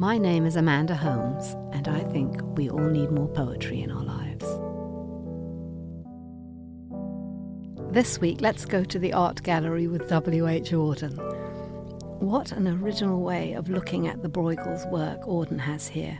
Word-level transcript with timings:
My 0.00 0.16
name 0.16 0.46
is 0.46 0.56
Amanda 0.56 0.94
Holmes, 0.94 1.54
and 1.72 1.86
I 1.86 2.00
think 2.04 2.40
we 2.56 2.70
all 2.70 2.88
need 2.88 3.10
more 3.10 3.28
poetry 3.28 3.82
in 3.82 3.90
our 3.90 4.02
lives. 4.02 4.46
This 7.92 8.18
week, 8.18 8.40
let's 8.40 8.64
go 8.64 8.82
to 8.82 8.98
the 8.98 9.12
art 9.12 9.42
gallery 9.42 9.88
with 9.88 10.08
W.H. 10.08 10.70
Auden. 10.70 11.18
What 12.20 12.52
an 12.52 12.66
original 12.66 13.20
way 13.20 13.52
of 13.52 13.68
looking 13.68 14.08
at 14.08 14.22
the 14.22 14.28
Bruegels 14.30 14.90
work 14.90 15.20
Auden 15.24 15.60
has 15.60 15.86
here, 15.86 16.18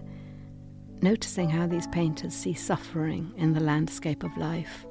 noticing 1.00 1.48
how 1.48 1.66
these 1.66 1.86
painters 1.86 2.34
see 2.34 2.52
suffering 2.52 3.32
in 3.36 3.54
the 3.54 3.60
landscape 3.60 4.24
of 4.24 4.36
life. 4.36 4.84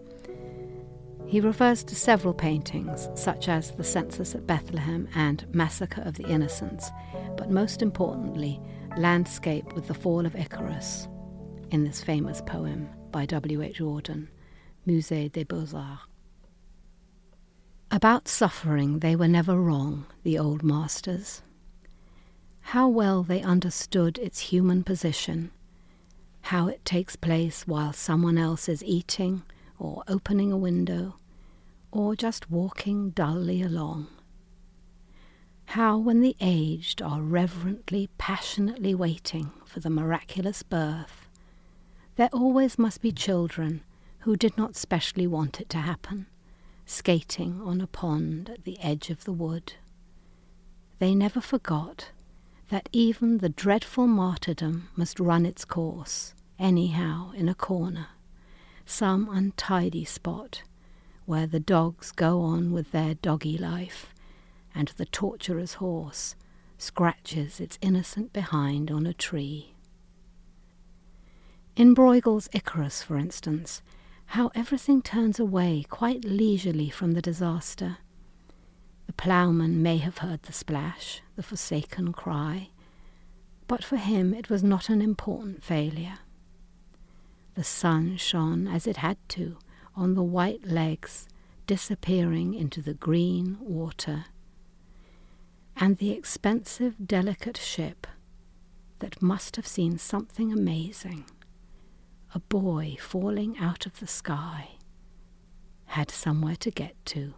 He 1.29 1.41
refers 1.41 1.83
to 1.83 1.95
several 1.95 2.33
paintings, 2.33 3.07
such 3.13 3.49
as 3.49 3.69
The 3.69 3.83
Census 3.83 4.33
at 4.33 4.47
Bethlehem 4.47 5.07
and 5.13 5.45
Massacre 5.53 6.01
of 6.01 6.15
the 6.15 6.27
Innocents, 6.27 6.89
but 7.37 7.51
most 7.51 7.83
importantly, 7.83 8.59
landscape 8.97 9.73
with 9.73 9.85
the 9.85 9.93
fall 9.93 10.25
of 10.25 10.35
Icarus 10.35 11.07
in 11.69 11.83
this 11.83 12.03
famous 12.03 12.41
poem 12.41 12.89
by 13.11 13.27
W.H. 13.27 13.79
Auden, 13.79 14.29
Musée 14.87 15.31
des 15.31 15.45
Beaux-Arts. 15.45 16.01
About 17.91 18.27
suffering, 18.27 18.97
they 18.97 19.15
were 19.15 19.27
never 19.27 19.55
wrong, 19.61 20.07
the 20.23 20.39
old 20.39 20.63
masters. 20.63 21.43
How 22.61 22.87
well 22.87 23.21
they 23.21 23.43
understood 23.43 24.17
its 24.17 24.39
human 24.39 24.83
position, 24.83 25.51
how 26.41 26.67
it 26.67 26.83
takes 26.85 27.15
place 27.15 27.67
while 27.67 27.93
someone 27.93 28.39
else 28.39 28.67
is 28.67 28.83
eating 28.83 29.43
or 29.77 30.03
opening 30.07 30.51
a 30.51 30.57
window 30.57 31.18
or 31.91 32.15
just 32.15 32.51
walking 32.51 33.11
dully 33.11 33.61
along. 33.61 34.07
How, 35.65 35.97
when 35.97 36.21
the 36.21 36.35
aged 36.39 37.01
are 37.01 37.21
reverently, 37.21 38.09
passionately 38.17 38.95
waiting 38.95 39.51
for 39.65 39.79
the 39.79 39.89
miraculous 39.89 40.63
birth, 40.63 41.27
there 42.15 42.29
always 42.33 42.79
must 42.79 43.01
be 43.01 43.11
children 43.11 43.81
who 44.19 44.35
did 44.35 44.57
not 44.57 44.75
specially 44.75 45.27
want 45.27 45.61
it 45.61 45.69
to 45.69 45.77
happen, 45.77 46.25
skating 46.85 47.61
on 47.61 47.81
a 47.81 47.87
pond 47.87 48.49
at 48.49 48.63
the 48.63 48.79
edge 48.79 49.09
of 49.09 49.23
the 49.23 49.31
wood. 49.31 49.73
They 50.97 51.15
never 51.15 51.39
forgot 51.39 52.09
that 52.69 52.89
even 52.91 53.37
the 53.37 53.49
dreadful 53.49 54.07
martyrdom 54.07 54.89
must 54.95 55.19
run 55.19 55.45
its 55.45 55.65
course, 55.65 56.33
anyhow, 56.57 57.31
in 57.35 57.47
a 57.47 57.55
corner, 57.55 58.07
some 58.85 59.29
untidy 59.29 60.03
spot 60.03 60.63
where 61.29 61.45
the 61.45 61.59
dogs 61.59 62.11
go 62.11 62.41
on 62.41 62.71
with 62.71 62.91
their 62.91 63.13
doggy 63.13 63.55
life 63.55 64.15
and 64.73 64.87
the 64.97 65.05
torturer's 65.05 65.75
horse 65.75 66.35
scratches 66.79 67.59
its 67.59 67.77
innocent 67.83 68.33
behind 68.33 68.89
on 68.89 69.05
a 69.05 69.13
tree. 69.13 69.75
In 71.75 71.93
Bruegel's 71.93 72.49
Icarus, 72.51 73.03
for 73.03 73.15
instance, 73.15 73.83
how 74.25 74.49
everything 74.55 75.03
turns 75.03 75.39
away 75.39 75.85
quite 75.87 76.25
leisurely 76.25 76.89
from 76.89 77.11
the 77.11 77.21
disaster. 77.21 77.99
The 79.05 79.13
ploughman 79.13 79.83
may 79.83 79.97
have 79.97 80.17
heard 80.17 80.41
the 80.41 80.51
splash, 80.51 81.21
the 81.35 81.43
forsaken 81.43 82.11
cry, 82.11 82.69
but 83.67 83.83
for 83.83 83.97
him 83.97 84.33
it 84.33 84.49
was 84.49 84.63
not 84.63 84.89
an 84.89 84.99
important 84.99 85.63
failure. 85.63 86.17
The 87.53 87.63
sun 87.63 88.17
shone 88.17 88.67
as 88.67 88.87
it 88.87 88.97
had 88.97 89.17
to 89.29 89.57
on 89.99 90.15
the 90.15 90.23
white 90.23 90.65
legs 90.65 91.27
disappearing 91.67 92.53
into 92.53 92.81
the 92.81 92.93
green 92.93 93.57
water 93.59 94.25
and 95.75 95.97
the 95.97 96.11
expensive, 96.11 96.95
delicate 97.05 97.57
ship 97.57 98.07
that 98.99 99.21
must 99.21 99.57
have 99.57 99.67
seen 99.67 99.97
something 99.97 100.53
amazing, 100.53 101.25
a 102.33 102.39
boy 102.39 102.95
falling 102.97 103.57
out 103.57 103.85
of 103.85 103.99
the 103.99 104.07
sky, 104.07 104.69
had 105.87 106.09
somewhere 106.09 106.55
to 106.55 106.71
get 106.71 106.95
to 107.05 107.33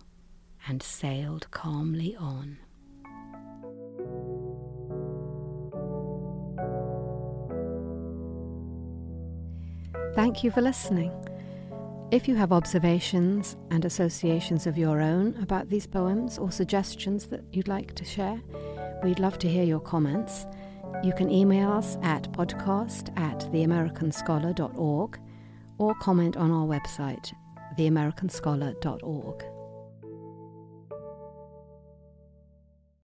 and 0.68 0.84
sailed 0.84 1.50
calmly 1.50 2.16
on. 2.16 2.58
Thank 10.14 10.44
you 10.44 10.52
for 10.52 10.62
listening. 10.62 11.12
If 12.12 12.28
you 12.28 12.36
have 12.36 12.52
observations 12.52 13.56
and 13.70 13.86
associations 13.86 14.68
of 14.68 14.78
your 14.78 15.00
own 15.00 15.34
about 15.42 15.70
these 15.70 15.88
poems 15.88 16.38
or 16.38 16.52
suggestions 16.52 17.28
that 17.28 17.46
you'd 17.54 17.70
like 17.70 17.96
to 17.96 18.04
share, 18.04 18.38
we'd 19.02 19.20
love 19.20 19.40
to 19.40 19.48
hear 19.48 19.64
your 19.64 19.80
comments. 19.80 20.46
You 21.06 21.14
can 21.14 21.32
email 21.32 21.72
us 21.72 21.98
at 22.04 22.30
podcast 22.34 23.18
at 23.18 23.40
theamericanscholar.org 23.54 25.20
or 25.78 25.96
comment 26.02 26.36
on 26.36 26.52
our 26.52 26.68
website, 26.68 27.32
theamericanscholar.org. 27.78 29.46